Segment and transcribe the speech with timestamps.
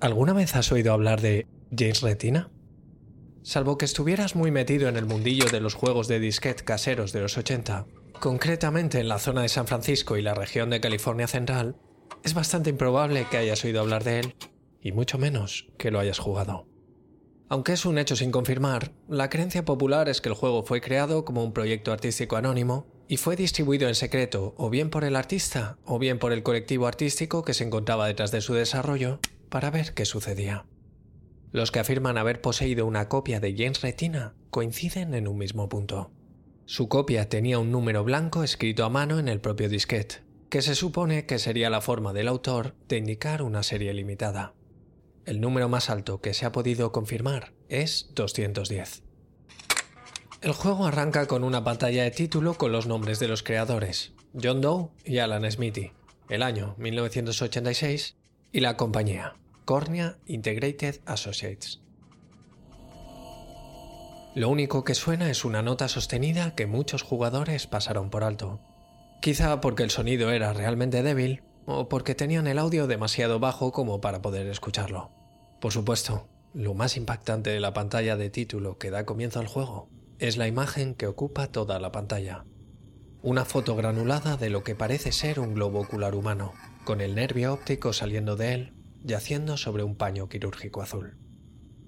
[0.00, 1.46] ¿Alguna vez has oído hablar de
[1.76, 2.50] James Retina?
[3.42, 7.20] Salvo que estuvieras muy metido en el mundillo de los juegos de disquete caseros de
[7.22, 7.86] los 80,
[8.20, 11.76] concretamente en la zona de San Francisco y la región de California Central,
[12.24, 14.34] es bastante improbable que hayas oído hablar de él,
[14.82, 16.66] y mucho menos que lo hayas jugado.
[17.48, 21.24] Aunque es un hecho sin confirmar, la creencia popular es que el juego fue creado
[21.24, 25.78] como un proyecto artístico anónimo y fue distribuido en secreto o bien por el artista
[25.84, 29.94] o bien por el colectivo artístico que se encontraba detrás de su desarrollo para ver
[29.94, 30.66] qué sucedía.
[31.52, 36.10] Los que afirman haber poseído una copia de James Retina coinciden en un mismo punto.
[36.64, 40.74] Su copia tenía un número blanco escrito a mano en el propio disquete, que se
[40.74, 44.54] supone que sería la forma del autor de indicar una serie limitada.
[45.24, 49.02] El número más alto que se ha podido confirmar es 210.
[50.42, 54.60] El juego arranca con una pantalla de título con los nombres de los creadores, John
[54.60, 55.92] Doe y Alan Smithy,
[56.28, 58.16] el año 1986
[58.56, 61.82] y la compañía, Cornea Integrated Associates.
[64.34, 68.62] Lo único que suena es una nota sostenida que muchos jugadores pasaron por alto.
[69.20, 74.00] Quizá porque el sonido era realmente débil o porque tenían el audio demasiado bajo como
[74.00, 75.10] para poder escucharlo.
[75.60, 79.90] Por supuesto, lo más impactante de la pantalla de título que da comienzo al juego
[80.18, 82.46] es la imagen que ocupa toda la pantalla.
[83.20, 86.54] Una foto granulada de lo que parece ser un globo ocular humano,
[86.86, 88.72] con el nervio óptico saliendo de él,
[89.04, 91.18] yaciendo sobre un paño quirúrgico azul.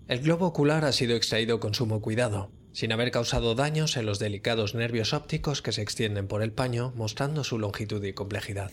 [0.08, 4.18] El globo ocular ha sido extraído con sumo cuidado, sin haber causado daños en los
[4.18, 8.72] delicados nervios ópticos que se extienden por el paño, mostrando su longitud y complejidad.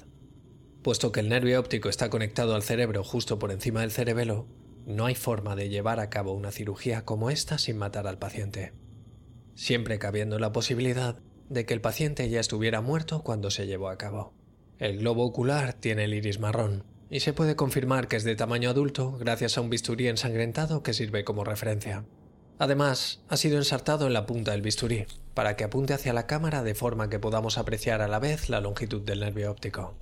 [0.81, 4.47] Puesto que el nervio óptico está conectado al cerebro justo por encima del cerebelo,
[4.85, 8.73] no hay forma de llevar a cabo una cirugía como esta sin matar al paciente,
[9.53, 11.19] siempre cabiendo la posibilidad
[11.49, 14.33] de que el paciente ya estuviera muerto cuando se llevó a cabo.
[14.77, 18.69] El globo ocular tiene el iris marrón, y se puede confirmar que es de tamaño
[18.69, 22.03] adulto gracias a un bisturí ensangrentado que sirve como referencia.
[22.59, 26.63] Además, ha sido ensartado en la punta del bisturí, para que apunte hacia la cámara
[26.63, 29.97] de forma que podamos apreciar a la vez la longitud del nervio óptico.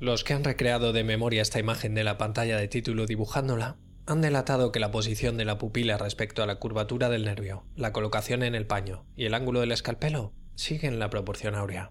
[0.00, 3.76] Los que han recreado de memoria esta imagen de la pantalla de título dibujándola
[4.06, 7.92] han delatado que la posición de la pupila respecto a la curvatura del nervio, la
[7.92, 11.90] colocación en el paño y el ángulo del escalpelo siguen la proporción áurea.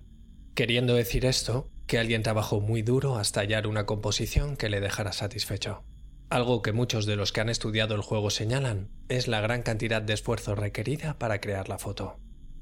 [0.57, 5.13] Queriendo decir esto, que alguien trabajó muy duro hasta hallar una composición que le dejara
[5.13, 5.83] satisfecho.
[6.31, 10.01] Algo que muchos de los que han estudiado el juego señalan es la gran cantidad
[10.01, 12.17] de esfuerzo requerida para crear la foto.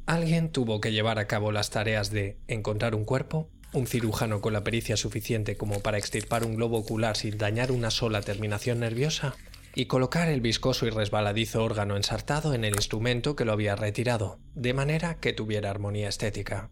[0.07, 4.51] Alguien tuvo que llevar a cabo las tareas de encontrar un cuerpo, un cirujano con
[4.51, 9.37] la pericia suficiente como para extirpar un globo ocular sin dañar una sola terminación nerviosa
[9.73, 14.37] y colocar el viscoso y resbaladizo órgano ensartado en el instrumento que lo había retirado,
[14.53, 16.71] de manera que tuviera armonía estética,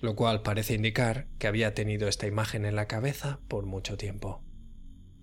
[0.00, 4.42] lo cual parece indicar que había tenido esta imagen en la cabeza por mucho tiempo.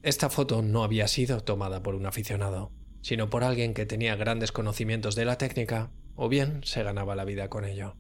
[0.03, 2.72] Esta foto no había sido tomada por un aficionado,
[3.02, 7.25] sino por alguien que tenía grandes conocimientos de la técnica o bien se ganaba la
[7.25, 7.96] vida con ello.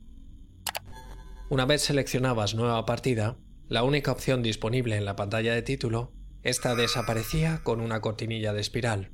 [1.49, 3.37] Una vez seleccionabas nueva partida,
[3.67, 6.11] la única opción disponible en la pantalla de título,
[6.43, 9.11] esta desaparecía con una cortinilla de espiral,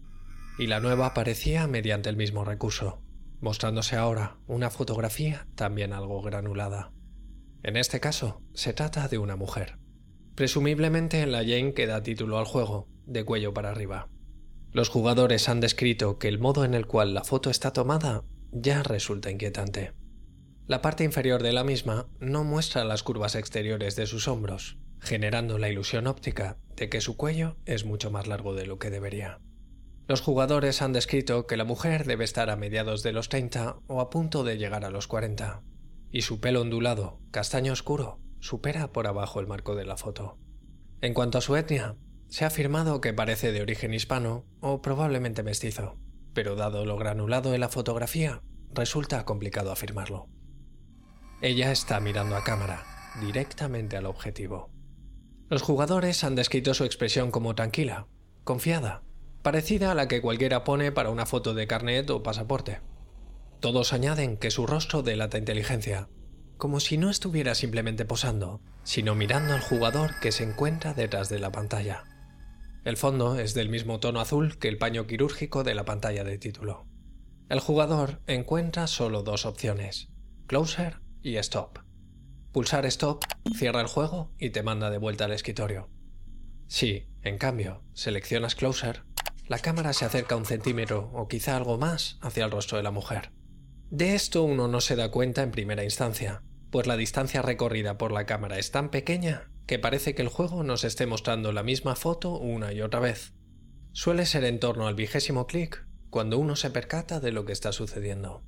[0.57, 3.01] y la nueva aparecía mediante el mismo recurso,
[3.39, 6.91] mostrándose ahora una fotografía también algo granulada.
[7.63, 9.77] En este caso, se trata de una mujer,
[10.35, 14.09] presumiblemente la Jane que da título al juego, de cuello para arriba.
[14.71, 18.83] Los jugadores han descrito que el modo en el cual la foto está tomada ya
[18.83, 19.93] resulta inquietante.
[20.67, 25.57] La parte inferior de la misma no muestra las curvas exteriores de sus hombros, generando
[25.57, 29.39] la ilusión óptica de que su cuello es mucho más largo de lo que debería.
[30.07, 34.01] Los jugadores han descrito que la mujer debe estar a mediados de los 30 o
[34.01, 35.61] a punto de llegar a los 40,
[36.11, 40.37] y su pelo ondulado, castaño oscuro, supera por abajo el marco de la foto.
[41.01, 41.95] En cuanto a su etnia,
[42.27, 45.97] se ha afirmado que parece de origen hispano o probablemente mestizo,
[46.33, 48.41] pero dado lo granulado de la fotografía,
[48.73, 50.27] resulta complicado afirmarlo.
[51.41, 52.83] Ella está mirando a cámara,
[53.19, 54.69] directamente al objetivo.
[55.49, 58.07] Los jugadores han descrito su expresión como tranquila,
[58.43, 59.03] confiada,
[59.41, 62.79] parecida a la que cualquiera pone para una foto de carnet o pasaporte.
[63.61, 66.09] Todos añaden que su rostro delata inteligencia,
[66.57, 71.37] como si no estuviera simplemente posando, sino mirando al jugador que se encuentra detrás de
[71.37, 72.03] la pantalla.
[72.83, 76.39] El fondo es del mismo tono azul que el paño quirúrgico de la pantalla de
[76.39, 76.87] título.
[77.49, 80.09] El jugador encuentra solo dos opciones,
[80.47, 81.79] Closer y Stop.
[82.51, 83.23] Pulsar Stop
[83.55, 85.87] cierra el juego y te manda de vuelta al escritorio.
[86.67, 89.03] Si, en cambio, seleccionas Closer,
[89.45, 92.91] la cámara se acerca un centímetro o quizá algo más hacia el rostro de la
[92.91, 93.31] mujer.
[93.91, 98.13] De esto uno no se da cuenta en primera instancia, pues la distancia recorrida por
[98.13, 101.97] la cámara es tan pequeña que parece que el juego nos esté mostrando la misma
[101.97, 103.33] foto una y otra vez.
[103.91, 107.73] Suele ser en torno al vigésimo clic cuando uno se percata de lo que está
[107.73, 108.43] sucediendo.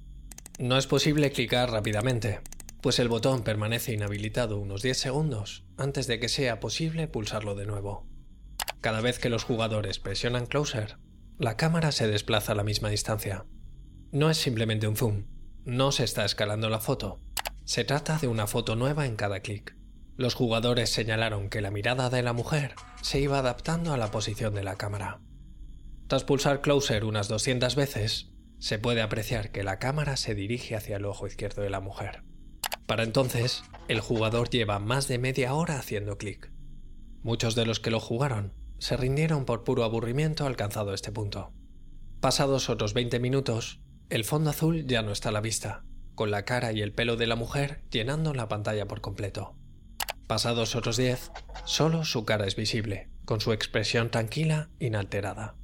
[0.59, 2.39] No es posible clicar rápidamente,
[2.81, 7.65] pues el botón permanece inhabilitado unos 10 segundos antes de que sea posible pulsarlo de
[7.65, 8.07] nuevo.
[8.79, 10.99] Cada vez que los jugadores presionan Closer,
[11.37, 13.45] la cámara se desplaza a la misma distancia.
[14.13, 15.25] No es simplemente un zoom,
[15.65, 17.19] no se está escalando la foto,
[17.65, 19.75] se trata de una foto nueva en cada clic.
[20.17, 24.53] Los jugadores señalaron que la mirada de la mujer se iba adaptando a la posición
[24.53, 25.19] de la cámara.
[26.05, 28.29] Tras pulsar Closer unas 200 veces,
[28.59, 32.21] se puede apreciar que la cámara se dirige hacia el ojo izquierdo de la mujer.
[32.85, 36.51] Para entonces, el jugador lleva más de media hora haciendo clic.
[37.23, 41.51] Muchos de los que lo jugaron se rindieron por puro aburrimiento alcanzado este punto.
[42.19, 43.81] Pasados otros 20 minutos,
[44.13, 47.15] el fondo azul ya no está a la vista, con la cara y el pelo
[47.15, 49.55] de la mujer llenando la pantalla por completo.
[50.27, 51.31] Pasados otros diez,
[51.65, 55.55] solo su cara es visible, con su expresión tranquila, inalterada.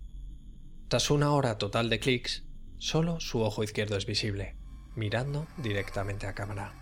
[0.88, 2.48] Tras una hora total de clics,
[2.80, 4.58] solo su ojo izquierdo es visible,
[4.96, 6.74] mirando directamente a cámara.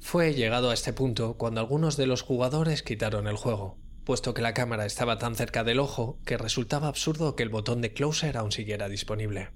[0.00, 4.40] Fue llegado a este punto cuando algunos de los jugadores quitaron el juego, puesto que
[4.40, 8.38] la cámara estaba tan cerca del ojo que resultaba absurdo que el botón de closer
[8.38, 9.50] aún siguiera disponible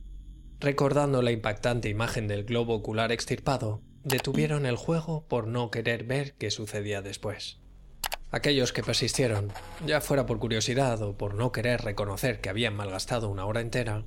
[0.62, 6.34] recordando la impactante imagen del globo ocular extirpado, detuvieron el juego por no querer ver
[6.34, 7.60] qué sucedía después.
[8.30, 9.52] Aquellos que persistieron,
[9.84, 14.04] ya fuera por curiosidad o por no querer reconocer que habían malgastado una hora entera,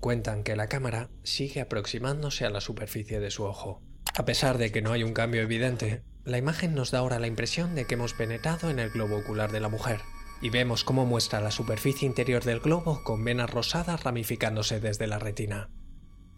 [0.00, 3.82] cuentan que la cámara sigue aproximándose a la superficie de su ojo.
[4.16, 7.26] A pesar de que no hay un cambio evidente, la imagen nos da ahora la
[7.26, 10.00] impresión de que hemos penetrado en el globo ocular de la mujer,
[10.40, 15.18] y vemos cómo muestra la superficie interior del globo con venas rosadas ramificándose desde la
[15.18, 15.68] retina.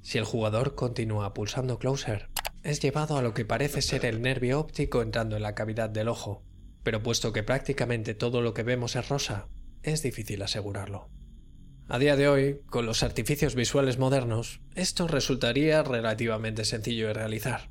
[0.03, 2.31] Si el jugador continúa pulsando Closer,
[2.63, 6.09] es llevado a lo que parece ser el nervio óptico entrando en la cavidad del
[6.09, 6.43] ojo,
[6.83, 9.49] pero puesto que prácticamente todo lo que vemos es rosa,
[9.83, 11.11] es difícil asegurarlo.
[11.89, 17.71] A día de hoy, con los artificios visuales modernos, esto resultaría relativamente sencillo de realizar,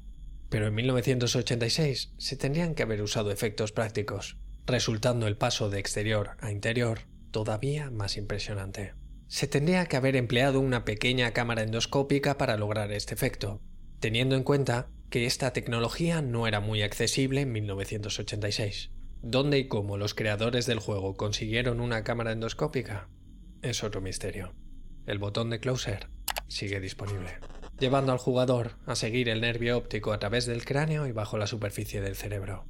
[0.49, 6.31] pero en 1986 se tendrían que haber usado efectos prácticos, resultando el paso de exterior
[6.41, 7.01] a interior
[7.31, 8.93] todavía más impresionante.
[9.29, 13.61] Se tendría que haber empleado una pequeña cámara endoscópica para lograr este efecto,
[13.99, 18.89] teniendo en cuenta que esta tecnología no era muy accesible en 1986.
[19.21, 23.07] ¿Dónde y cómo los creadores del juego consiguieron una cámara endoscópica?
[23.61, 24.55] Es otro misterio.
[25.05, 26.09] El botón de Closer
[26.47, 27.37] sigue disponible,
[27.79, 31.45] llevando al jugador a seguir el nervio óptico a través del cráneo y bajo la
[31.45, 32.65] superficie del cerebro.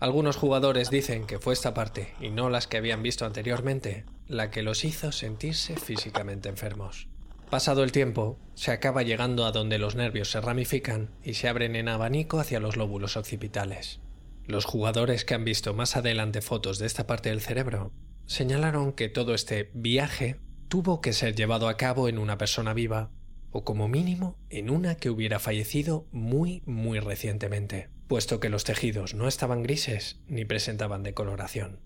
[0.00, 4.50] Algunos jugadores dicen que fue esta parte, y no las que habían visto anteriormente, la
[4.50, 7.08] que los hizo sentirse físicamente enfermos.
[7.50, 11.76] Pasado el tiempo, se acaba llegando a donde los nervios se ramifican y se abren
[11.76, 14.00] en abanico hacia los lóbulos occipitales.
[14.46, 17.92] Los jugadores que han visto más adelante fotos de esta parte del cerebro
[18.26, 23.10] señalaron que todo este viaje tuvo que ser llevado a cabo en una persona viva,
[23.50, 29.14] o como mínimo en una que hubiera fallecido muy muy recientemente, puesto que los tejidos
[29.14, 31.80] no estaban grises ni presentaban decoloración.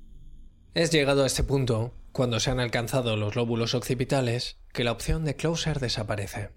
[0.74, 5.24] Es llegado a este punto, cuando se han alcanzado los lóbulos occipitales, que la opción
[5.24, 6.50] de Closer desaparece.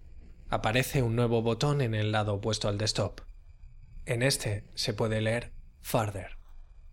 [0.50, 3.21] Aparece un nuevo botón en el lado opuesto al de Stop.
[4.05, 6.38] En este se puede leer Farther.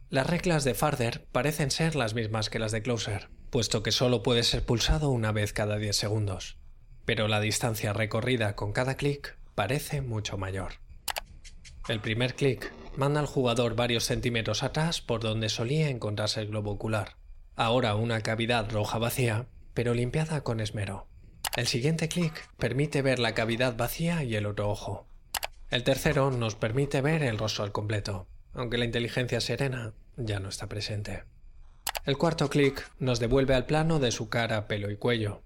[0.08, 4.22] Las reglas de Farther parecen ser las mismas que las de Closer, puesto que solo
[4.22, 6.58] puede ser pulsado una vez cada 10 segundos,
[7.04, 10.74] pero la distancia recorrida con cada clic parece mucho mayor.
[11.88, 16.70] El primer clic manda al jugador varios centímetros atrás por donde solía encontrarse el globo
[16.70, 17.16] ocular.
[17.56, 21.06] Ahora una cavidad roja vacía, pero limpiada con esmero.
[21.56, 25.06] El siguiente clic permite ver la cavidad vacía y el otro ojo.
[25.68, 30.48] El tercero nos permite ver el rostro al completo, aunque la inteligencia serena ya no
[30.48, 31.24] está presente.
[32.04, 35.42] El cuarto clic nos devuelve al plano de su cara, pelo y cuello.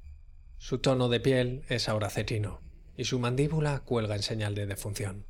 [0.58, 2.60] Su tono de piel es ahora cetino.
[2.98, 5.26] y su mandíbula cuelga en señal de defunción.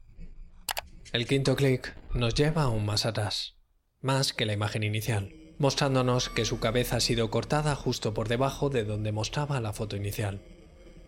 [1.13, 3.57] El quinto clic nos lleva aún más atrás,
[4.01, 8.71] más que la imagen inicial, mostrándonos que su cabeza ha sido cortada justo por debajo
[8.71, 10.41] de donde mostraba la foto inicial.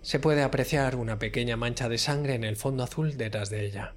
[0.02, 3.95] Se puede apreciar una pequeña mancha de sangre en el fondo azul detrás de ella.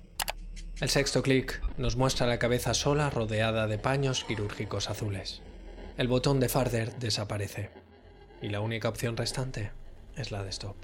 [0.79, 5.41] El sexto clic nos muestra la cabeza sola rodeada de paños quirúrgicos azules.
[5.97, 7.69] El botón de Farther desaparece
[8.41, 9.71] y la única opción restante
[10.15, 10.75] es la de Stop.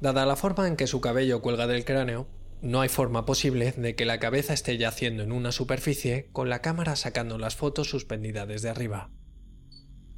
[0.00, 2.26] Dada la forma en que su cabello cuelga del cráneo,
[2.62, 6.60] no hay forma posible de que la cabeza esté yaciendo en una superficie con la
[6.60, 9.10] cámara sacando las fotos suspendidas desde arriba.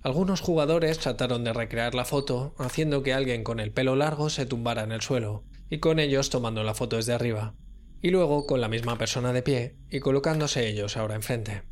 [0.02, 4.46] Algunos jugadores trataron de recrear la foto haciendo que alguien con el pelo largo se
[4.46, 7.54] tumbara en el suelo y con ellos tomando la foto desde arriba,
[8.00, 11.62] y luego con la misma persona de pie y colocándose ellos ahora enfrente.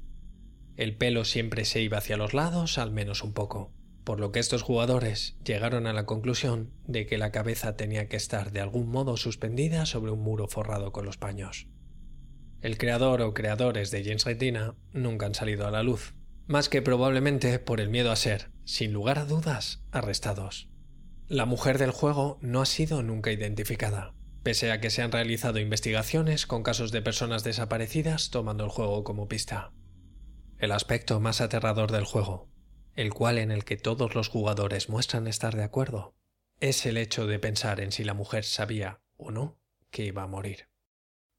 [0.76, 3.72] El pelo siempre se iba hacia los lados al menos un poco
[4.04, 8.16] por lo que estos jugadores llegaron a la conclusión de que la cabeza tenía que
[8.16, 11.68] estar de algún modo suspendida sobre un muro forrado con los paños.
[12.60, 16.14] El creador o creadores de James Retina nunca han salido a la luz,
[16.46, 20.68] más que probablemente por el miedo a ser, sin lugar a dudas, arrestados.
[21.28, 25.58] La mujer del juego no ha sido nunca identificada, pese a que se han realizado
[25.58, 29.72] investigaciones con casos de personas desaparecidas tomando el juego como pista.
[30.58, 32.50] El aspecto más aterrador del juego,
[32.94, 36.14] el cual en el que todos los jugadores muestran estar de acuerdo,
[36.60, 39.58] es el hecho de pensar en si la mujer sabía o no
[39.90, 40.68] que iba a morir.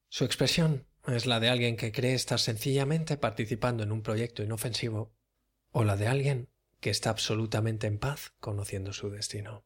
[0.10, 5.14] Su expresión es la de alguien que cree estar sencillamente participando en un proyecto inofensivo,
[5.72, 9.64] o la de alguien que está absolutamente en paz conociendo su destino.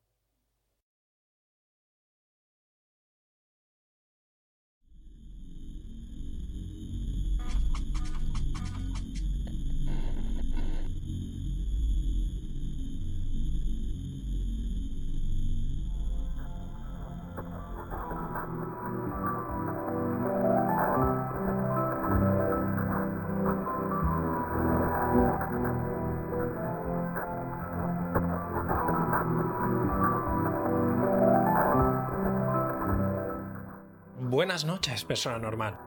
[34.36, 35.78] Buenas noches, persona normal.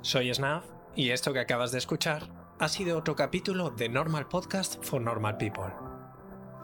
[0.00, 0.64] Soy Snaf
[0.96, 2.28] y esto que acabas de escuchar
[2.58, 5.72] ha sido otro capítulo de Normal Podcast for Normal People.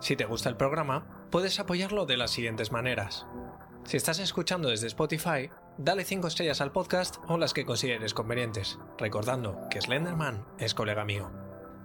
[0.01, 3.25] Si te gusta el programa, puedes apoyarlo de las siguientes maneras.
[3.85, 5.49] Si estás escuchando desde Spotify,
[5.79, 11.05] dale 5 estrellas al podcast o las que consideres convenientes, recordando que Slenderman es colega
[11.05, 11.31] mío.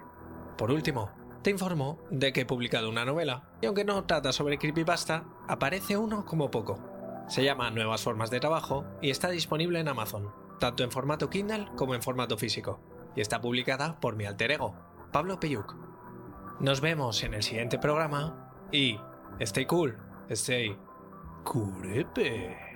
[0.56, 4.58] Por último, te informo de que he publicado una novela, y aunque no trata sobre
[4.58, 6.80] creepypasta, aparece uno como poco.
[7.28, 11.68] Se llama Nuevas Formas de Trabajo y está disponible en Amazon, tanto en formato Kindle
[11.76, 12.80] como en formato físico,
[13.14, 14.74] y está publicada por mi alter ego,
[15.12, 15.76] Pablo Peyuk.
[16.58, 18.98] Nos vemos en el siguiente programa y
[19.38, 19.96] stay cool,
[20.28, 20.76] stay
[21.48, 22.67] くれべ。